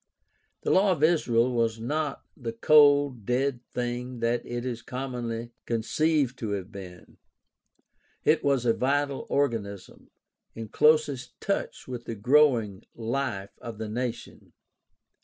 [0.63, 5.51] The law of Israel was not the cold, dead thing that it is so commonly
[5.67, 7.17] conceived to have been;
[8.25, 10.09] it was a vital organism,
[10.55, 14.53] in closest touch with the growing life of the nation.